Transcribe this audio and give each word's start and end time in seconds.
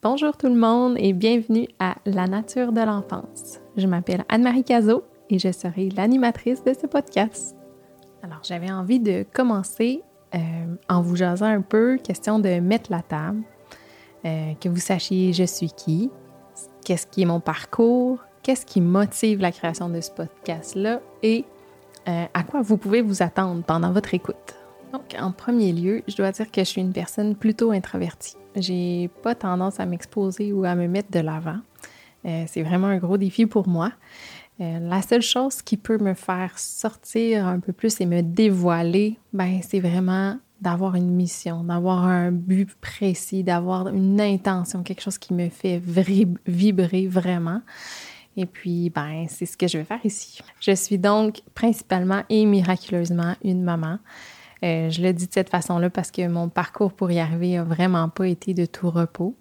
Bonjour 0.00 0.36
tout 0.36 0.46
le 0.46 0.54
monde 0.54 0.94
et 0.96 1.12
bienvenue 1.12 1.66
à 1.80 1.96
La 2.06 2.28
nature 2.28 2.70
de 2.70 2.80
l'enfance. 2.80 3.58
Je 3.76 3.88
m'appelle 3.88 4.24
Anne-Marie 4.28 4.62
Cazot 4.62 5.02
et 5.28 5.40
je 5.40 5.50
serai 5.50 5.88
l'animatrice 5.88 6.62
de 6.62 6.72
ce 6.72 6.86
podcast. 6.86 7.56
Alors, 8.22 8.38
j'avais 8.44 8.70
envie 8.70 9.00
de 9.00 9.26
commencer 9.32 10.04
euh, 10.36 10.38
en 10.88 11.02
vous 11.02 11.16
jasant 11.16 11.46
un 11.46 11.62
peu, 11.62 11.96
question 11.96 12.38
de 12.38 12.60
mettre 12.60 12.92
la 12.92 13.02
table, 13.02 13.42
euh, 14.24 14.54
que 14.60 14.68
vous 14.68 14.78
sachiez 14.78 15.32
je 15.32 15.42
suis 15.42 15.72
qui, 15.72 16.12
qu'est-ce 16.84 17.08
qui 17.08 17.22
est 17.22 17.26
mon 17.26 17.40
parcours, 17.40 18.20
qu'est-ce 18.44 18.64
qui 18.64 18.80
motive 18.80 19.40
la 19.40 19.50
création 19.50 19.88
de 19.88 20.00
ce 20.00 20.12
podcast-là 20.12 21.00
et 21.24 21.44
euh, 22.06 22.24
à 22.32 22.44
quoi 22.44 22.62
vous 22.62 22.76
pouvez 22.76 23.02
vous 23.02 23.20
attendre 23.20 23.64
pendant 23.64 23.90
votre 23.90 24.14
écoute. 24.14 24.57
Donc, 24.92 25.14
en 25.18 25.32
premier 25.32 25.72
lieu, 25.72 26.02
je 26.08 26.16
dois 26.16 26.32
dire 26.32 26.50
que 26.50 26.62
je 26.62 26.68
suis 26.68 26.80
une 26.80 26.92
personne 26.92 27.34
plutôt 27.36 27.70
introvertie. 27.70 28.36
J'ai 28.56 29.10
pas 29.22 29.34
tendance 29.34 29.80
à 29.80 29.86
m'exposer 29.86 30.52
ou 30.52 30.64
à 30.64 30.74
me 30.74 30.88
mettre 30.88 31.10
de 31.10 31.20
l'avant. 31.20 31.58
Euh, 32.24 32.44
c'est 32.46 32.62
vraiment 32.62 32.88
un 32.88 32.98
gros 32.98 33.18
défi 33.18 33.46
pour 33.46 33.68
moi. 33.68 33.92
Euh, 34.60 34.78
la 34.80 35.02
seule 35.02 35.22
chose 35.22 35.62
qui 35.62 35.76
peut 35.76 35.98
me 35.98 36.14
faire 36.14 36.58
sortir 36.58 37.46
un 37.46 37.60
peu 37.60 37.72
plus 37.72 38.00
et 38.00 38.06
me 38.06 38.22
dévoiler, 38.22 39.18
ben, 39.32 39.60
c'est 39.62 39.78
vraiment 39.78 40.36
d'avoir 40.60 40.96
une 40.96 41.10
mission, 41.10 41.62
d'avoir 41.62 42.04
un 42.04 42.32
but 42.32 42.68
précis, 42.80 43.44
d'avoir 43.44 43.88
une 43.88 44.20
intention, 44.20 44.82
quelque 44.82 45.02
chose 45.02 45.18
qui 45.18 45.32
me 45.32 45.48
fait 45.48 45.80
vibrer 46.46 47.06
vraiment. 47.06 47.62
Et 48.36 48.46
puis, 48.46 48.90
ben, 48.90 49.26
c'est 49.28 49.46
ce 49.46 49.56
que 49.56 49.68
je 49.68 49.78
vais 49.78 49.84
faire 49.84 50.04
ici. 50.04 50.40
Je 50.60 50.72
suis 50.72 50.98
donc 50.98 51.42
principalement 51.54 52.22
et 52.28 52.44
miraculeusement 52.44 53.34
une 53.44 53.62
maman. 53.62 53.98
Euh, 54.64 54.90
je 54.90 55.02
le 55.02 55.12
dis 55.12 55.26
de 55.26 55.32
cette 55.32 55.50
façon-là 55.50 55.90
parce 55.90 56.10
que 56.10 56.26
mon 56.26 56.48
parcours 56.48 56.92
pour 56.92 57.10
y 57.10 57.18
arriver 57.18 57.58
a 57.58 57.64
vraiment 57.64 58.08
pas 58.08 58.26
été 58.26 58.54
de 58.54 58.66
tout 58.66 58.90
repos. 58.90 59.36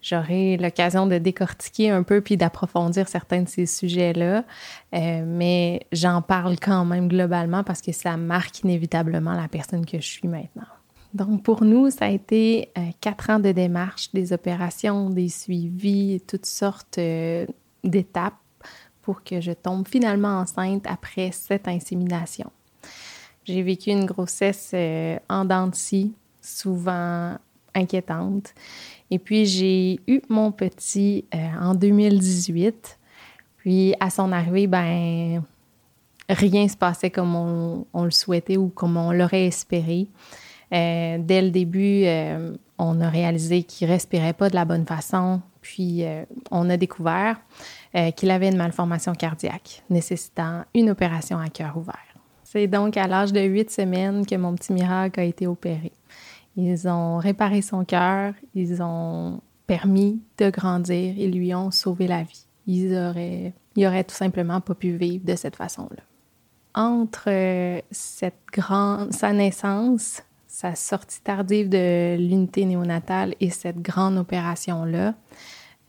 J'aurai 0.00 0.56
l'occasion 0.56 1.06
de 1.06 1.18
décortiquer 1.18 1.90
un 1.90 2.02
peu 2.02 2.20
puis 2.20 2.36
d'approfondir 2.36 3.08
certains 3.08 3.42
de 3.42 3.48
ces 3.48 3.66
sujets-là, 3.66 4.44
euh, 4.94 5.24
mais 5.24 5.86
j'en 5.92 6.22
parle 6.22 6.58
quand 6.58 6.84
même 6.84 7.06
globalement 7.06 7.62
parce 7.62 7.80
que 7.80 7.92
ça 7.92 8.16
marque 8.16 8.60
inévitablement 8.60 9.34
la 9.34 9.46
personne 9.46 9.86
que 9.86 9.98
je 9.98 10.06
suis 10.06 10.28
maintenant. 10.28 10.66
Donc 11.14 11.42
pour 11.44 11.62
nous, 11.62 11.90
ça 11.90 12.06
a 12.06 12.08
été 12.08 12.70
euh, 12.76 12.80
quatre 13.00 13.30
ans 13.30 13.38
de 13.38 13.52
démarche, 13.52 14.10
des 14.12 14.32
opérations, 14.32 15.08
des 15.08 15.28
suivis, 15.28 16.20
toutes 16.26 16.46
sortes 16.46 16.98
d'étapes 17.84 18.34
pour 19.02 19.22
que 19.22 19.40
je 19.40 19.52
tombe 19.52 19.86
finalement 19.86 20.38
enceinte 20.38 20.86
après 20.88 21.30
cette 21.32 21.68
insémination. 21.68 22.50
J'ai 23.44 23.62
vécu 23.62 23.90
une 23.90 24.04
grossesse 24.04 24.70
euh, 24.72 25.18
en 25.28 25.44
dents 25.44 25.70
souvent 26.40 27.36
inquiétante. 27.74 28.54
Et 29.10 29.18
puis, 29.18 29.46
j'ai 29.46 30.00
eu 30.06 30.20
mon 30.28 30.52
petit 30.52 31.24
euh, 31.34 31.38
en 31.60 31.74
2018. 31.74 32.98
Puis, 33.56 33.94
à 33.98 34.10
son 34.10 34.30
arrivée, 34.32 34.66
ben, 34.66 35.42
rien 36.28 36.68
se 36.68 36.76
passait 36.76 37.10
comme 37.10 37.34
on, 37.92 38.04
le 38.04 38.10
souhaitait 38.10 38.56
ou 38.56 38.68
comme 38.68 38.96
on 38.96 39.12
l'aurait 39.12 39.46
espéré. 39.46 40.08
Euh, 40.72 41.18
dès 41.20 41.42
le 41.42 41.50
début, 41.50 42.04
on 42.78 43.00
a 43.00 43.08
réalisé 43.08 43.62
qu'il 43.62 43.88
respirait 43.88 44.32
pas 44.32 44.48
de 44.50 44.54
la 44.54 44.64
bonne 44.64 44.86
façon. 44.86 45.40
Puis, 45.60 46.04
on 46.50 46.70
a 46.70 46.76
découvert 46.76 47.40
qu'il 48.16 48.30
avait 48.30 48.48
une 48.48 48.56
malformation 48.56 49.12
cardiaque 49.12 49.84
nécessitant 49.90 50.64
une 50.74 50.90
opération 50.90 51.38
à 51.38 51.48
cœur 51.48 51.76
ouvert. 51.76 52.11
C'est 52.52 52.66
donc 52.66 52.98
à 52.98 53.06
l'âge 53.06 53.32
de 53.32 53.40
huit 53.40 53.70
semaines 53.70 54.26
que 54.26 54.34
mon 54.34 54.54
petit 54.54 54.74
miracle 54.74 55.18
a 55.18 55.24
été 55.24 55.46
opéré. 55.46 55.90
Ils 56.54 56.86
ont 56.86 57.16
réparé 57.16 57.62
son 57.62 57.82
cœur, 57.86 58.34
ils 58.54 58.82
ont 58.82 59.40
permis 59.66 60.20
de 60.36 60.50
grandir, 60.50 61.14
ils 61.16 61.32
lui 61.32 61.54
ont 61.54 61.70
sauvé 61.70 62.06
la 62.06 62.24
vie. 62.24 62.44
Ils 62.66 62.94
auraient, 62.94 63.54
il 63.74 63.86
aurait 63.86 64.04
tout 64.04 64.14
simplement 64.14 64.60
pas 64.60 64.74
pu 64.74 64.90
vivre 64.90 65.24
de 65.24 65.34
cette 65.34 65.56
façon-là. 65.56 66.02
Entre 66.74 67.30
euh, 67.30 67.80
cette 67.90 68.44
grande, 68.52 69.14
sa 69.14 69.32
naissance, 69.32 70.22
sa 70.46 70.74
sortie 70.74 71.22
tardive 71.22 71.70
de 71.70 72.16
l'unité 72.18 72.66
néonatale 72.66 73.34
et 73.40 73.48
cette 73.48 73.80
grande 73.80 74.18
opération-là, 74.18 75.14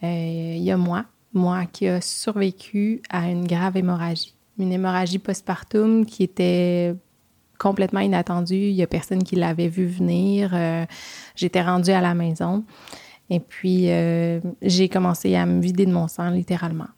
euh, 0.02 0.54
il 0.56 0.64
y 0.64 0.72
a 0.72 0.78
moi, 0.78 1.04
moi 1.34 1.66
qui 1.66 1.90
a 1.90 2.00
survécu 2.00 3.02
à 3.10 3.30
une 3.30 3.48
grave 3.48 3.76
hémorragie 3.76 4.34
une 4.58 4.72
hémorragie 4.72 5.20
postpartum 5.20 6.06
qui 6.06 6.24
était 6.24 6.96
complètement 7.60 8.02
inattendue. 8.02 8.56
Il 8.56 8.76
n'y 8.76 8.84
a 8.84 8.88
personne 8.88 9.24
qui 9.24 9.36
l'avait 9.36 9.68
vu 9.68 9.86
venir. 9.86 10.52
Euh, 10.54 10.86
j'étais 11.36 11.62
rendue 11.62 11.92
à 11.92 12.02
la 12.02 12.14
maison. 12.14 12.64
Et 13.30 13.40
puis, 13.40 13.90
euh, 13.90 14.40
j'ai 14.62 14.90
commencé 14.90 15.36
à 15.36 15.46
me 15.46 15.62
vider 15.62 15.86
de 15.86 15.94
mon 15.94 16.08
sang, 16.08 16.30
littéralement. 16.30 16.90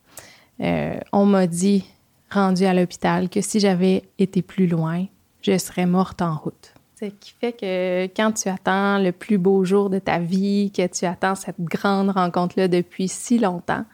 Euh, 0.61 0.97
on 1.13 1.25
m'a 1.25 1.47
dit, 1.47 1.85
rendue 2.31 2.65
à 2.65 2.73
l'hôpital, 2.73 3.29
que 3.29 3.41
si 3.41 3.59
j'avais 3.59 4.03
été 4.17 4.41
plus 4.41 4.67
loin, 4.67 5.05
je 5.41 5.57
serais 5.57 5.85
morte 5.85 6.21
en 6.21 6.35
route. 6.35 6.73
Ce 6.99 7.05
qui 7.05 7.33
fait 7.39 7.51
que 7.51 8.05
quand 8.15 8.31
tu 8.31 8.49
attends 8.49 8.97
le 8.99 9.11
plus 9.11 9.37
beau 9.37 9.65
jour 9.65 9.89
de 9.89 9.99
ta 9.99 10.17
vie, 10.17 10.71
que 10.71 10.87
tu 10.87 11.05
attends 11.05 11.35
cette 11.35 11.59
grande 11.59 12.09
rencontre-là 12.09 12.67
depuis 12.67 13.07
si 13.07 13.37
longtemps, 13.37 13.85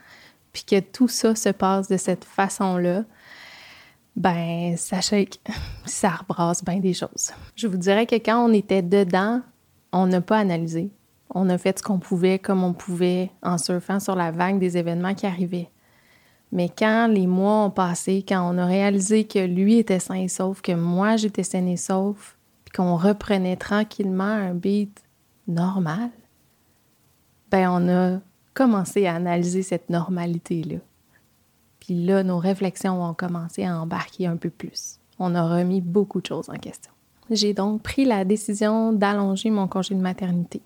puis 0.53 0.63
que 0.63 0.79
tout 0.79 1.07
ça 1.07 1.35
se 1.35 1.49
passe 1.49 1.87
de 1.87 1.97
cette 1.97 2.23
façon-là, 2.23 3.03
ben 4.15 4.75
sachez 4.77 5.25
que 5.25 5.37
ça 5.85 6.09
rebrasse 6.09 6.63
bien 6.63 6.79
des 6.79 6.93
choses. 6.93 7.31
Je 7.55 7.67
vous 7.67 7.77
dirais 7.77 8.05
que 8.05 8.15
quand 8.15 8.45
on 8.45 8.53
était 8.53 8.81
dedans, 8.81 9.41
on 9.91 10.07
n'a 10.07 10.21
pas 10.21 10.39
analysé. 10.39 10.91
On 11.33 11.49
a 11.49 11.57
fait 11.57 11.79
ce 11.79 11.83
qu'on 11.83 11.99
pouvait 11.99 12.39
comme 12.39 12.63
on 12.63 12.73
pouvait 12.73 13.31
en 13.41 13.57
surfant 13.57 13.99
sur 13.99 14.15
la 14.15 14.31
vague 14.31 14.59
des 14.59 14.77
événements 14.77 15.13
qui 15.13 15.25
arrivaient. 15.25 15.69
Mais 16.51 16.67
quand 16.67 17.07
les 17.07 17.27
mois 17.27 17.65
ont 17.65 17.71
passé, 17.71 18.25
quand 18.27 18.53
on 18.53 18.57
a 18.57 18.65
réalisé 18.65 19.23
que 19.23 19.39
lui 19.39 19.77
était 19.77 19.99
sain 19.99 20.15
et 20.15 20.27
sauf, 20.27 20.61
que 20.61 20.73
moi 20.73 21.15
j'étais 21.15 21.43
saine 21.43 21.69
et 21.69 21.77
sauf, 21.77 22.37
puis 22.65 22.73
qu'on 22.73 22.97
reprenait 22.97 23.55
tranquillement 23.55 24.23
un 24.23 24.53
beat 24.53 25.01
normal, 25.47 26.09
ben 27.49 27.69
on 27.71 27.89
a 27.89 28.19
commencé 28.53 29.07
à 29.07 29.15
analyser 29.15 29.63
cette 29.63 29.89
normalité-là. 29.89 30.77
Puis 31.81 32.05
là, 32.05 32.23
nos 32.23 32.37
réflexions 32.37 33.03
ont 33.03 33.13
commencé 33.13 33.65
à 33.65 33.77
embarquer 33.81 34.27
un 34.27 34.37
peu 34.37 34.51
plus. 34.51 34.99
On 35.19 35.35
a 35.35 35.43
remis 35.43 35.81
beaucoup 35.81 36.21
de 36.21 36.27
choses 36.27 36.49
en 36.49 36.57
question. 36.57 36.91
J'ai 37.29 37.53
donc 37.53 37.81
pris 37.81 38.05
la 38.05 38.23
décision 38.23 38.93
d'allonger 38.93 39.49
mon 39.49 39.67
congé 39.67 39.95
de 39.95 39.99
maternité 39.99 40.61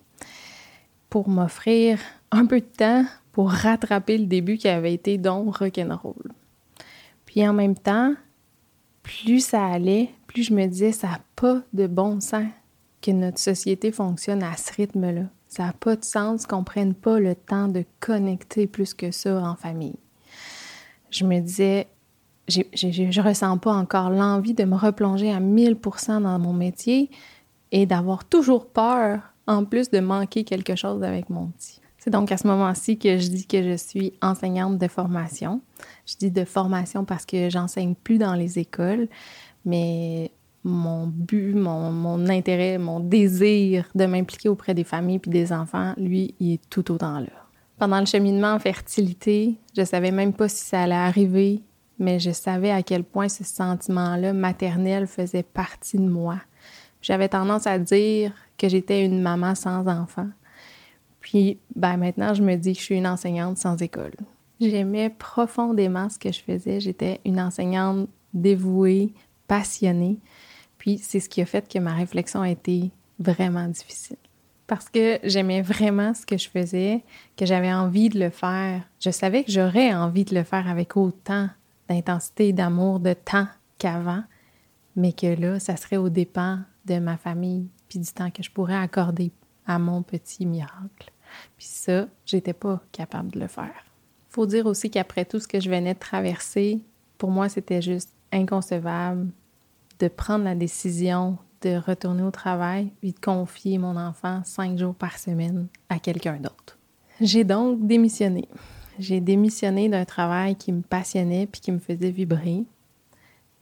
pour 1.09 1.29
m'offrir 1.29 1.99
un 2.31 2.45
peu 2.45 2.59
de 2.59 2.65
temps 2.65 3.05
pour 3.31 3.49
rattraper 3.49 4.17
le 4.17 4.25
début 4.25 4.57
qui 4.57 4.67
avait 4.67 4.93
été 4.93 5.17
donc 5.17 5.57
rock'n'roll. 5.57 6.33
Puis 7.25 7.47
en 7.47 7.53
même 7.53 7.75
temps, 7.75 8.13
plus 9.01 9.39
ça 9.39 9.65
allait, 9.65 10.09
plus 10.27 10.43
je 10.43 10.53
me 10.53 10.65
disais, 10.65 10.91
ça 10.91 11.07
n'a 11.07 11.21
pas 11.35 11.61
de 11.73 11.87
bon 11.87 12.19
sens 12.19 12.47
que 13.01 13.11
notre 13.11 13.39
société 13.39 13.91
fonctionne 13.91 14.43
à 14.43 14.57
ce 14.57 14.73
rythme-là. 14.73 15.23
Ça 15.47 15.67
n'a 15.67 15.73
pas 15.73 15.95
de 15.95 16.03
sens 16.03 16.45
qu'on 16.45 16.63
prenne 16.63 16.93
pas 16.93 17.19
le 17.19 17.35
temps 17.35 17.67
de 17.67 17.85
connecter 17.99 18.67
plus 18.67 18.93
que 18.93 19.11
ça 19.11 19.41
en 19.41 19.55
famille 19.55 19.95
je 21.09 21.25
me 21.25 21.39
disais, 21.39 21.87
je 22.47 22.59
ne 22.59 23.23
ressens 23.23 23.57
pas 23.57 23.73
encore 23.73 24.09
l'envie 24.09 24.53
de 24.53 24.63
me 24.63 24.75
replonger 24.75 25.31
à 25.31 25.39
1000% 25.39 26.21
dans 26.21 26.39
mon 26.39 26.53
métier 26.53 27.09
et 27.71 27.85
d'avoir 27.85 28.25
toujours 28.25 28.67
peur, 28.67 29.19
en 29.47 29.65
plus 29.65 29.89
de 29.89 29.99
manquer 29.99 30.43
quelque 30.43 30.75
chose 30.75 31.03
avec 31.03 31.29
mon 31.29 31.47
petit. 31.47 31.81
C'est 31.97 32.11
donc 32.11 32.31
à 32.31 32.37
ce 32.37 32.47
moment-ci 32.47 32.99
que 32.99 33.17
je 33.17 33.29
dis 33.29 33.47
que 33.47 33.63
je 33.63 33.75
suis 33.75 34.13
enseignante 34.21 34.77
de 34.77 34.87
formation. 34.87 35.61
Je 36.05 36.15
dis 36.17 36.31
de 36.31 36.45
formation 36.45 37.03
parce 37.03 37.25
que 37.25 37.49
j'enseigne 37.49 37.95
plus 37.95 38.19
dans 38.19 38.35
les 38.35 38.59
écoles, 38.59 39.07
mais 39.65 40.31
mon 40.63 41.07
but, 41.07 41.55
mon, 41.55 41.91
mon 41.91 42.27
intérêt, 42.29 42.77
mon 42.77 42.99
désir 42.99 43.87
de 43.95 44.05
m'impliquer 44.05 44.49
auprès 44.49 44.73
des 44.73 44.83
familles 44.83 45.19
puis 45.19 45.31
des 45.31 45.51
enfants, 45.51 45.93
lui, 45.97 46.35
il 46.39 46.53
est 46.53 46.69
tout 46.69 46.91
autant 46.91 47.19
là. 47.19 47.44
Pendant 47.77 47.99
le 47.99 48.05
cheminement 48.05 48.53
en 48.53 48.59
fertilité, 48.59 49.55
je 49.75 49.83
savais 49.83 50.11
même 50.11 50.31
pas 50.31 50.47
si 50.47 50.63
ça 50.63 50.83
allait 50.83 50.95
arriver, 50.95 51.61
mais 51.99 52.19
je 52.19 52.31
savais 52.31 52.71
à 52.71 52.83
quel 52.83 53.03
point 53.03 53.27
ce 53.27 53.43
sentiment-là 53.43 54.31
maternel 54.31 55.07
faisait 55.07 55.43
partie 55.43 55.97
de 55.97 56.07
moi. 56.07 56.39
J'avais 57.01 57.27
tendance 57.27 57.67
à 57.67 57.77
dire 57.77 58.31
que 58.57 58.69
j'étais 58.69 59.03
une 59.03 59.21
maman 59.21 59.55
sans 59.55 59.87
enfant. 59.87 60.29
Puis, 61.19 61.59
ben 61.75 61.97
maintenant, 61.97 62.33
je 62.33 62.43
me 62.43 62.55
dis 62.55 62.73
que 62.73 62.79
je 62.79 62.85
suis 62.85 62.95
une 62.95 63.07
enseignante 63.07 63.57
sans 63.57 63.81
école. 63.81 64.15
J'aimais 64.61 65.09
profondément 65.09 66.09
ce 66.09 66.17
que 66.17 66.31
je 66.31 66.39
faisais. 66.39 66.79
J'étais 66.79 67.19
une 67.25 67.41
enseignante 67.41 68.07
dévouée, 68.33 69.13
passionnée. 69.47 70.19
Puis, 70.77 70.97
c'est 70.99 71.19
ce 71.19 71.27
qui 71.27 71.41
a 71.41 71.45
fait 71.45 71.67
que 71.67 71.79
ma 71.79 71.93
réflexion 71.93 72.41
a 72.41 72.49
été 72.49 72.91
vraiment 73.19 73.67
difficile 73.67 74.17
parce 74.67 74.89
que 74.89 75.19
j'aimais 75.23 75.61
vraiment 75.61 76.13
ce 76.13 76.25
que 76.25 76.37
je 76.37 76.49
faisais, 76.49 77.03
que 77.37 77.45
j'avais 77.45 77.73
envie 77.73 78.09
de 78.09 78.19
le 78.19 78.29
faire. 78.29 78.81
Je 78.99 79.09
savais 79.11 79.43
que 79.43 79.51
j'aurais 79.51 79.93
envie 79.93 80.25
de 80.25 80.33
le 80.33 80.43
faire 80.43 80.67
avec 80.67 80.97
autant 80.97 81.49
d'intensité, 81.87 82.51
d'amour, 82.51 82.99
de 82.99 83.13
temps 83.13 83.47
qu'avant, 83.77 84.23
mais 84.95 85.13
que 85.13 85.39
là, 85.39 85.59
ça 85.59 85.77
serait 85.77 85.97
au 85.97 86.09
dépens 86.09 86.59
de 86.85 86.99
ma 86.99 87.17
famille 87.17 87.67
puis 87.87 87.99
du 87.99 88.11
temps 88.11 88.31
que 88.31 88.41
je 88.41 88.51
pourrais 88.51 88.75
accorder 88.75 89.31
à 89.67 89.77
mon 89.77 90.01
petit 90.01 90.45
miracle. 90.45 91.11
Puis 91.57 91.67
ça, 91.67 92.07
j'étais 92.25 92.53
pas 92.53 92.81
capable 92.91 93.31
de 93.31 93.39
le 93.39 93.47
faire. 93.47 93.85
Faut 94.29 94.45
dire 94.45 94.65
aussi 94.65 94.89
qu'après 94.89 95.25
tout 95.25 95.39
ce 95.39 95.47
que 95.47 95.59
je 95.59 95.69
venais 95.69 95.93
de 95.93 95.99
traverser, 95.99 96.81
pour 97.17 97.29
moi, 97.29 97.49
c'était 97.49 97.81
juste 97.81 98.13
inconcevable 98.31 99.29
de 99.99 100.07
prendre 100.07 100.43
la 100.43 100.55
décision 100.55 101.37
de 101.65 101.77
retourner 101.77 102.21
au 102.21 102.29
travail 102.29 102.91
puis 102.99 103.11
de 103.11 103.19
confier 103.19 103.79
mon 103.79 103.97
enfant 103.97 104.41
cinq 104.45 104.77
jours 104.77 104.93
par 104.93 105.17
semaine 105.17 105.67
à 105.89 105.97
quelqu'un 105.97 106.37
d'autre. 106.37 106.77
J'ai 107.19 107.43
donc 107.43 107.85
démissionné. 107.87 108.47
J'ai 108.99 109.19
démissionné 109.19 109.89
d'un 109.89 110.05
travail 110.05 110.55
qui 110.55 110.71
me 110.71 110.81
passionnait 110.81 111.47
puis 111.47 111.61
qui 111.61 111.71
me 111.71 111.79
faisait 111.79 112.11
vibrer 112.11 112.65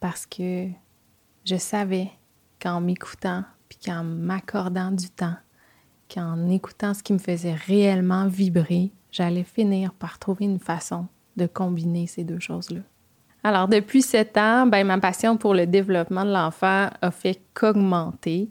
parce 0.02 0.26
que 0.26 0.68
je 1.46 1.56
savais 1.56 2.12
qu'en 2.62 2.82
m'écoutant 2.82 3.46
puis 3.70 3.80
qu'en 3.86 4.04
m'accordant 4.04 4.92
du 4.92 5.10
temps, 5.10 5.38
qu'en 6.14 6.50
écoutant 6.50 6.94
ce 6.94 7.04
qui 7.04 7.14
me 7.14 7.20
faisait 7.20 7.56
réellement 7.56 8.28
vibrer, 8.28 8.92
j'allais 9.12 9.46
finir 9.46 9.94
par 9.94 10.20
trouver 10.20 10.44
une 10.46 10.60
façon 10.60 11.08
de 11.38 11.48
combiner 11.48 12.06
ces 12.06 12.26
deux 12.26 12.40
choses-là. 12.40 12.82
Alors, 13.46 13.68
depuis 13.68 14.02
sept 14.02 14.38
ans, 14.38 14.66
ben, 14.66 14.88
ma 14.88 14.98
passion 15.00 15.36
pour 15.36 15.54
le 15.54 15.68
développement 15.68 16.24
de 16.24 16.32
l'enfant 16.32 16.88
a 17.02 17.12
fait 17.12 17.42
qu'augmenter. 17.54 18.48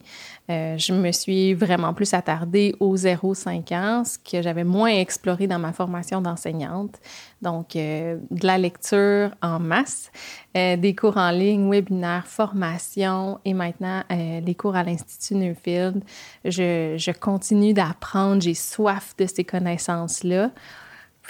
Euh, 0.50 0.77
je 0.77 0.93
me 0.93 1.11
suis 1.12 1.55
vraiment 1.55 1.94
plus 1.94 2.12
attardée 2.12 2.77
aux 2.79 2.94
0-5 2.94 3.73
ans, 3.75 4.05
ce 4.05 4.19
que 4.19 4.43
j'avais 4.43 4.65
moins 4.65 4.91
exploré 4.91 5.47
dans 5.47 5.59
ma 5.59 5.73
formation 5.73 6.21
d'enseignante. 6.21 7.00
Donc, 7.41 7.75
euh, 7.75 8.19
de 8.31 8.47
la 8.47 8.59
lecture 8.59 9.31
en 9.41 9.59
masse, 9.59 10.12
euh, 10.59 10.77
des 10.77 10.94
cours 10.94 11.17
en 11.17 11.31
ligne, 11.31 11.71
webinaires, 11.71 12.27
formations 12.27 13.41
et 13.47 13.55
maintenant 13.55 14.03
les 14.11 14.55
cours 14.55 14.77
à 14.77 14.85
l'Institut 14.85 15.37
Newfield. 15.37 16.05
Je, 16.44 16.97
je 16.99 17.11
continue 17.12 17.73
d'apprendre, 17.73 18.43
j'ai 18.43 18.55
soif 18.55 19.15
de 19.17 19.25
ces 19.25 19.44
connaissances-là. 19.44 20.50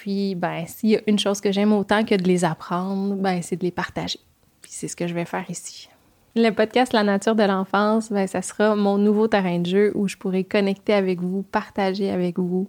Puis, 0.03 0.35
ben, 0.35 0.65
s'il 0.67 0.91
y 0.91 0.97
a 0.97 1.01
une 1.07 1.21
chose 1.21 1.41
que 1.41 1.53
j'aime 1.53 1.73
autant 1.73 2.05
que 2.05 2.17
de 2.17 2.25
les 2.25 2.45
apprendre, 2.45 3.15
ben, 3.15 3.41
c'est 3.41 3.55
de 3.55 3.63
les 3.63 3.71
partager. 3.71 4.19
Puis 4.61 4.73
c'est 4.75 4.89
ce 4.89 4.97
que 4.97 5.07
je 5.07 5.15
vais 5.15 5.25
faire 5.25 5.49
ici. 5.49 5.89
Le 6.35 6.51
podcast 6.51 6.93
La 6.93 7.05
nature 7.05 7.37
de 7.37 7.45
l'enfance, 7.45 8.11
ben, 8.11 8.27
ça 8.27 8.43
sera 8.43 8.75
mon 8.75 8.99
nouveau 8.99 9.29
terrain 9.29 9.61
de 9.61 9.67
jeu 9.67 9.93
où 9.95 10.09
je 10.09 10.17
pourrai 10.17 10.43
connecter 10.43 10.93
avec 10.93 11.21
vous, 11.21 11.45
partager 11.45 12.11
avec 12.11 12.41
vous. 12.41 12.69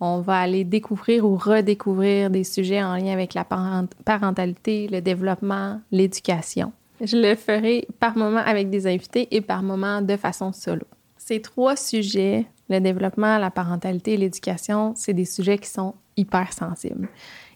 On 0.00 0.22
va 0.22 0.40
aller 0.40 0.64
découvrir 0.64 1.24
ou 1.24 1.36
redécouvrir 1.36 2.30
des 2.30 2.42
sujets 2.42 2.82
en 2.82 2.96
lien 2.96 3.12
avec 3.12 3.34
la 3.34 3.44
parentalité, 3.44 4.88
le 4.90 5.00
développement, 5.00 5.80
l'éducation. 5.92 6.72
Je 7.00 7.16
le 7.16 7.36
ferai 7.36 7.86
par 8.00 8.16
moment 8.16 8.42
avec 8.44 8.70
des 8.70 8.88
invités 8.88 9.28
et 9.30 9.40
par 9.40 9.62
moment 9.62 10.02
de 10.02 10.16
façon 10.16 10.52
solo. 10.52 10.82
Ces 11.16 11.40
trois 11.40 11.76
sujets, 11.76 12.44
le 12.68 12.80
développement, 12.80 13.38
la 13.38 13.52
parentalité 13.52 14.14
et 14.14 14.16
l'éducation, 14.16 14.94
c'est 14.96 15.14
des 15.14 15.26
sujets 15.26 15.58
qui 15.58 15.68
sont 15.68 15.94
hyper 16.16 16.52
sensibles. 16.52 17.08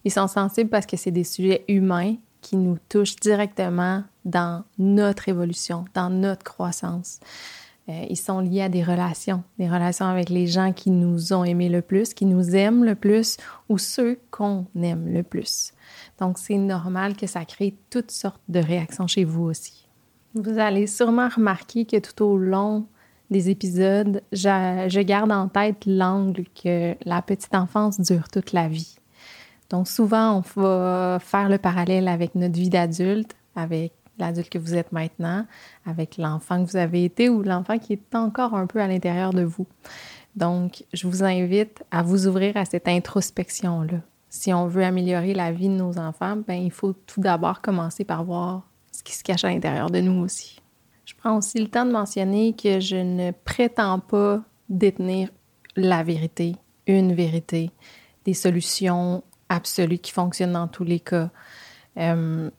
Ils 0.05 0.13
sont 0.13 0.29
sensibles 0.29 0.71
parce 0.71 0.87
que 0.87 0.97
c'est 0.97 1.11
des 1.11 1.25
sujets 1.25 1.65
humains 1.69 2.17
qui 2.41 2.57
nous 2.57 2.79
touchent 2.89 3.17
directement 3.17 4.05
dans 4.25 4.65
notre 4.79 5.29
évolution, 5.29 5.85
dans 5.95 6.11
notre 6.11 6.45
croissance. 6.45 7.19
Euh, 7.89 8.05
ils 8.09 8.17
sont 8.17 8.41
liés 8.41 8.63
à 8.63 8.69
des 8.69 8.83
relations, 8.83 9.45
des 9.59 9.69
relations 9.69 10.07
avec 10.07 10.29
les 10.29 10.47
gens 10.47 10.73
qui 10.73 10.91
nous 10.91 11.33
ont 11.33 11.45
aimés 11.45 11.69
le 11.69 11.83
plus, 11.83 12.15
qui 12.15 12.27
nous 12.27 12.57
aiment 12.57 12.85
le 12.85 12.97
plus 12.97 13.37
ou 13.69 13.79
ceux 13.79 14.19
qu'on 14.31 14.67
aime 14.81 15.13
le 15.13 15.23
plus. 15.23 15.73
Donc, 16.19 16.39
c'est 16.39 16.59
normal 16.59 17.17
que 17.17 17.27
ça 17.27 17.45
crée 17.45 17.77
toutes 17.91 18.11
sortes 18.11 18.43
de 18.49 18.59
réactions 18.59 19.07
chez 19.07 19.25
vous 19.25 19.45
aussi. 19.45 19.89
Vous 20.35 20.59
allez 20.59 20.87
sûrement 20.87 21.29
remarquer 21.29 21.85
que 21.85 21.99
tout 21.99 22.25
au 22.25 22.37
long 22.37 22.87
des 23.31 23.51
épisodes, 23.51 24.23
je, 24.33 25.03
garde 25.03 25.33
en 25.33 25.49
tête 25.49 25.85
l'angle 25.87 26.45
que 26.63 26.95
la 27.05 27.23
petite 27.23 27.55
enfance 27.55 28.01
dure 28.01 28.29
toute 28.29 28.53
la 28.53 28.69
vie. 28.69 28.97
Donc 29.71 29.89
souvent, 29.89 30.37
on 30.37 30.61
va 30.61 31.19
faire 31.21 31.49
le 31.49 31.59
parallèle 31.59 32.09
avec 32.09 32.35
notre 32.35 32.55
vie 32.55 32.71
d'adulte, 32.71 33.35
avec 33.57 33.93
l'adulte 34.19 34.49
que 34.49 34.59
vous 34.59 34.75
êtes 34.75 34.93
maintenant, 34.93 35.45
avec 35.85 36.19
l'enfant 36.19 36.65
que 36.65 36.71
vous 36.71 36.77
avez 36.77 37.05
été 37.05 37.29
ou 37.29 37.43
l'enfant 37.43 37.79
qui 37.79 37.95
est 37.95 38.15
encore 38.15 38.55
un 38.55 38.67
peu 38.67 38.81
à 38.81 38.87
l'intérieur 38.87 39.33
de 39.33 39.43
vous. 39.43 39.67
Donc, 40.37 40.85
je 40.93 41.07
vous 41.07 41.25
invite 41.25 41.83
à 41.91 42.03
vous 42.03 42.27
ouvrir 42.27 42.57
à 42.57 42.65
cette 42.65 42.87
introspection-là. 42.87 43.99
Si 44.29 44.53
on 44.53 44.67
veut 44.67 44.85
améliorer 44.85 45.33
la 45.35 45.51
vie 45.51 45.69
de 45.69 45.75
nos 45.75 45.99
enfants, 45.99 46.37
ben, 46.47 46.63
il 46.63 46.71
faut 46.71 46.93
tout 46.93 47.21
d'abord 47.21 47.63
commencer 47.63 48.05
par 48.05 48.23
voir 48.23 48.69
ce 48.93 49.03
qui 49.03 49.15
se 49.15 49.25
cache 49.25 49.45
à 49.45 49.49
l'intérieur 49.49 49.91
de 49.91 50.01
nous 50.01 50.23
aussi. 50.23 50.61
Je 51.07 51.15
prends 51.15 51.37
aussi 51.37 51.59
le 51.61 51.69
temps 51.69 51.87
de 51.87 51.93
mentionner 51.93 52.53
que 52.53 52.81
je 52.81 52.97
ne 52.97 53.31
prétends 53.31 54.01
pas 54.01 54.43
détenir 54.69 55.31
la 55.77 56.03
vérité, 56.03 56.57
une 56.89 57.15
vérité, 57.15 57.71
des 58.25 58.35
solutions 58.35 59.23
absolues 59.49 59.99
qui 59.99 60.11
fonctionnent 60.11 60.55
dans 60.55 60.67
tous 60.67 60.83
les 60.83 60.99
cas. 60.99 61.31
Euh, 61.97 62.51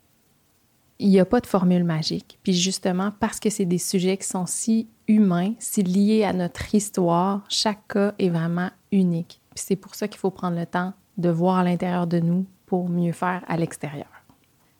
il 0.99 1.09
n'y 1.09 1.19
a 1.19 1.25
pas 1.25 1.41
de 1.41 1.45
formule 1.45 1.83
magique. 1.83 2.39
Puis 2.41 2.53
justement, 2.53 3.11
parce 3.19 3.41
que 3.41 3.49
c'est 3.49 3.65
des 3.65 3.77
sujets 3.77 4.15
qui 4.15 4.27
sont 4.27 4.45
si 4.45 4.87
humains, 5.09 5.53
si 5.59 5.83
liés 5.83 6.23
à 6.23 6.31
notre 6.31 6.73
histoire, 6.73 7.43
chaque 7.49 7.85
cas 7.89 8.13
est 8.17 8.29
vraiment 8.29 8.69
unique. 8.93 9.41
Puis 9.53 9.63
c'est 9.67 9.75
pour 9.75 9.93
ça 9.93 10.07
qu'il 10.07 10.19
faut 10.19 10.31
prendre 10.31 10.57
le 10.57 10.65
temps 10.65 10.93
de 11.17 11.29
voir 11.29 11.57
à 11.57 11.63
l'intérieur 11.65 12.07
de 12.07 12.19
nous 12.19 12.45
pour 12.65 12.89
mieux 12.89 13.11
faire 13.11 13.43
à 13.47 13.57
l'extérieur. 13.57 14.07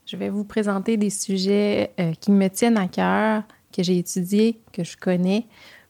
Je 0.05 0.15
vais 0.15 0.29
vous 0.29 0.45
présenter 0.45 0.95
des 0.95 1.09
sujets 1.09 1.91
euh, 1.99 2.13
qui 2.13 2.31
me 2.31 2.47
tiennent 2.47 2.77
à 2.77 2.87
cœur, 2.87 3.43
que 3.71 3.83
j'ai 3.83 3.97
étudié, 3.97 4.59
que 4.71 4.83
je 4.83 4.97
connais, 4.97 5.45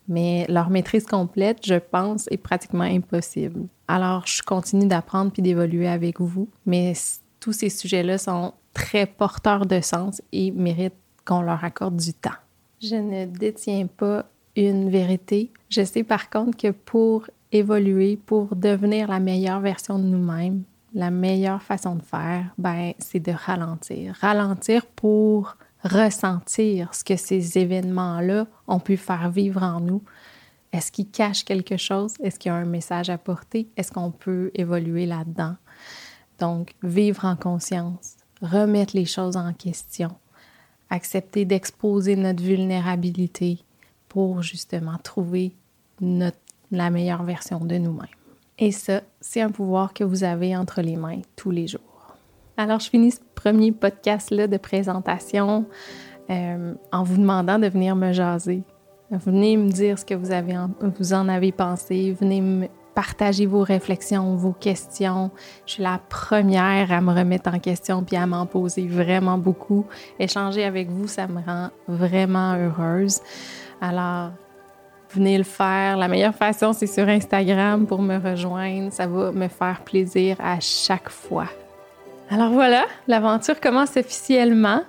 mais 0.07 0.45
leur 0.49 0.69
maîtrise 0.69 1.05
complète, 1.05 1.65
je 1.65 1.75
pense, 1.75 2.27
est 2.31 2.37
pratiquement 2.37 2.83
impossible. 2.83 3.67
Alors, 3.87 4.25
je 4.25 4.41
continue 4.41 4.87
d'apprendre 4.87 5.31
puis 5.31 5.41
d'évoluer 5.41 5.87
avec 5.87 6.19
vous, 6.19 6.47
mais 6.65 6.93
tous 7.39 7.53
ces 7.53 7.69
sujets-là 7.69 8.17
sont 8.17 8.53
très 8.73 9.05
porteurs 9.05 9.65
de 9.65 9.81
sens 9.81 10.21
et 10.31 10.51
méritent 10.51 10.93
qu'on 11.25 11.41
leur 11.41 11.63
accorde 11.63 11.97
du 11.97 12.13
temps. 12.13 12.29
Je 12.81 12.95
ne 12.95 13.25
détiens 13.25 13.87
pas 13.87 14.25
une 14.55 14.89
vérité. 14.89 15.51
Je 15.69 15.83
sais 15.83 16.03
par 16.03 16.29
contre 16.29 16.57
que 16.57 16.71
pour 16.71 17.27
évoluer, 17.51 18.17
pour 18.17 18.55
devenir 18.55 19.07
la 19.07 19.19
meilleure 19.19 19.59
version 19.59 19.99
de 19.99 20.03
nous-mêmes, 20.03 20.63
la 20.93 21.11
meilleure 21.11 21.61
façon 21.61 21.95
de 21.95 22.01
faire, 22.01 22.45
ben, 22.57 22.93
c'est 22.97 23.19
de 23.19 23.31
ralentir. 23.31 24.15
Ralentir 24.19 24.85
pour 24.85 25.57
ressentir 25.83 26.93
ce 26.93 27.03
que 27.03 27.15
ces 27.15 27.57
événements-là 27.57 28.47
ont 28.67 28.79
pu 28.79 28.97
faire 28.97 29.29
vivre 29.29 29.63
en 29.63 29.79
nous. 29.79 30.01
Est-ce 30.73 30.91
qu'ils 30.91 31.09
cachent 31.09 31.43
quelque 31.43 31.77
chose? 31.77 32.13
Est-ce 32.21 32.37
qu'il 32.39 32.49
y 32.49 32.53
a 32.53 32.57
un 32.57 32.65
message 32.65 33.09
à 33.09 33.17
porter? 33.17 33.69
Est-ce 33.77 33.91
qu'on 33.91 34.11
peut 34.11 34.51
évoluer 34.53 35.05
là-dedans? 35.05 35.55
Donc, 36.39 36.75
vivre 36.83 37.25
en 37.25 37.35
conscience, 37.35 38.17
remettre 38.41 38.95
les 38.95 39.05
choses 39.05 39.37
en 39.37 39.53
question, 39.53 40.11
accepter 40.89 41.45
d'exposer 41.45 42.15
notre 42.15 42.43
vulnérabilité 42.43 43.59
pour 44.07 44.41
justement 44.41 44.97
trouver 45.03 45.53
la 45.99 46.89
meilleure 46.89 47.23
version 47.23 47.59
de 47.59 47.77
nous-mêmes. 47.77 48.07
Et 48.59 48.71
ça, 48.71 49.01
c'est 49.21 49.41
un 49.41 49.51
pouvoir 49.51 49.93
que 49.93 50.03
vous 50.03 50.23
avez 50.23 50.55
entre 50.55 50.81
les 50.81 50.95
mains 50.95 51.21
tous 51.35 51.51
les 51.51 51.67
jours. 51.67 51.86
Alors, 52.57 52.79
je 52.79 52.89
finis 52.89 53.11
ce 53.11 53.19
premier 53.35 53.71
podcast-là 53.71 54.47
de 54.47 54.57
présentation 54.57 55.65
euh, 56.31 56.73
en 56.91 57.03
vous 57.03 57.17
demandant 57.17 57.59
de 57.59 57.67
venir 57.67 57.95
me 57.95 58.11
jaser. 58.11 58.63
Venez 59.11 59.55
me 59.55 59.69
dire 59.69 59.99
ce 59.99 60.03
que 60.03 60.15
vous, 60.15 60.31
avez 60.31 60.57
en, 60.57 60.71
vous 60.81 61.13
en 61.13 61.29
avez 61.29 61.51
pensé. 61.51 62.17
Venez 62.19 62.41
me 62.41 62.67
partager 62.95 63.45
vos 63.45 63.61
réflexions, 63.61 64.35
vos 64.35 64.53
questions. 64.53 65.29
Je 65.67 65.73
suis 65.73 65.83
la 65.83 66.01
première 66.09 66.91
à 66.91 66.99
me 66.99 67.13
remettre 67.13 67.53
en 67.53 67.59
question 67.59 68.03
puis 68.03 68.17
à 68.17 68.25
m'en 68.25 68.47
poser 68.47 68.87
vraiment 68.87 69.37
beaucoup. 69.37 69.85
Échanger 70.19 70.63
avec 70.63 70.89
vous, 70.89 71.07
ça 71.07 71.27
me 71.27 71.39
rend 71.39 71.69
vraiment 71.87 72.55
heureuse. 72.55 73.21
Alors, 73.79 74.31
venez 75.11 75.37
le 75.37 75.43
faire. 75.43 75.95
La 75.95 76.07
meilleure 76.07 76.35
façon, 76.35 76.73
c'est 76.73 76.87
sur 76.87 77.07
Instagram 77.07 77.85
pour 77.85 78.01
me 78.01 78.17
rejoindre. 78.17 78.91
Ça 78.91 79.05
va 79.05 79.31
me 79.31 79.47
faire 79.47 79.83
plaisir 79.85 80.37
à 80.39 80.59
chaque 80.59 81.09
fois. 81.09 81.47
Alors 82.29 82.51
voilà, 82.51 82.85
l'aventure 83.07 83.59
commence 83.59 83.95
officiellement. 83.95 84.81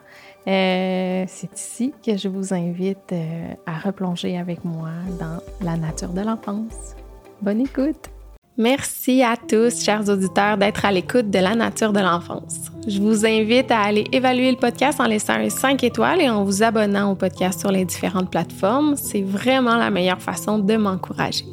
Euh, 0.47 1.25
c'est 1.29 1.55
ici 1.55 1.95
que 2.05 2.17
je 2.17 2.29
vous 2.29 2.53
invite 2.53 3.13
euh, 3.13 3.53
à 3.67 3.79
replonger 3.79 4.37
avec 4.39 4.65
moi 4.65 4.91
dans 5.21 5.39
la 5.65 5.77
nature 5.77 6.09
de 6.09 6.23
l'enfance. 6.23 6.97
Bonne 7.41 7.61
écoute! 7.61 8.11
Merci 8.57 9.23
à 9.23 9.37
tous, 9.37 9.85
chers 9.85 10.09
auditeurs, 10.09 10.59
d'être 10.59 10.85
à 10.85 10.91
l'écoute 10.91 11.31
de 11.31 11.39
la 11.39 11.55
nature 11.55 11.93
de 11.93 12.01
l'enfance. 12.01 12.73
Je 12.89 13.01
vous 13.01 13.25
invite 13.25 13.71
à 13.71 13.83
aller 13.83 14.05
évaluer 14.11 14.51
le 14.51 14.57
podcast 14.57 14.99
en 15.01 15.05
laissant 15.05 15.35
un 15.35 15.49
5 15.49 15.85
étoiles 15.85 16.21
et 16.21 16.29
en 16.29 16.43
vous 16.43 16.65
abonnant 16.65 17.13
au 17.13 17.15
podcast 17.15 17.61
sur 17.61 17.71
les 17.71 17.85
différentes 17.85 18.33
plateformes. 18.33 18.97
C'est 18.97 19.23
vraiment 19.23 19.77
la 19.77 19.91
meilleure 19.91 20.21
façon 20.21 20.59
de 20.59 20.77
m'encourager. 20.77 21.45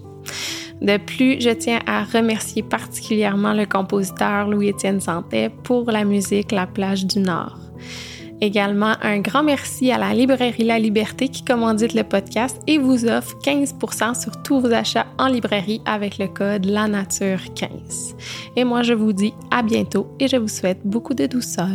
De 0.82 0.98
plus, 0.98 1.42
je 1.42 1.50
tiens 1.52 1.80
à 1.86 2.04
remercier 2.04 2.62
particulièrement 2.62 3.54
le 3.54 3.66
compositeur 3.66 4.48
Louis-Étienne 4.50 5.02
Santé 5.02 5.50
pour 5.64 5.90
la 5.92 6.04
musique 6.04 6.52
La 6.52 6.68
plage 6.68 7.06
du 7.06 7.20
Nord. 7.20 7.58
Également, 8.42 8.94
un 9.02 9.20
grand 9.20 9.44
merci 9.44 9.92
à 9.92 9.98
la 9.98 10.14
librairie 10.14 10.66
La 10.66 10.78
Liberté 10.78 11.30
qui 11.30 11.44
commandite 11.44 11.94
le 11.94 12.04
podcast 12.04 12.62
et 12.68 12.78
vous 12.78 13.06
offre 13.06 13.38
15% 13.40 14.22
sur 14.22 14.44
tous 14.44 14.60
vos 14.60 14.74
achats 14.74 15.08
en 15.18 15.28
librairie 15.28 15.82
avec 15.86 16.18
le 16.18 16.28
code 16.28 16.66
La 16.66 16.88
Nature 16.88 17.40
15. 17.56 18.16
Et 18.58 18.66
moi, 18.66 18.84
je 18.84 18.94
vous 18.94 19.14
dis 19.14 19.34
à 19.52 19.64
bientôt 19.64 20.08
et 20.20 20.28
je 20.28 20.36
vous 20.36 20.50
souhaite 20.50 20.82
beaucoup 20.84 21.14
de 21.14 21.28
douceur. 21.28 21.68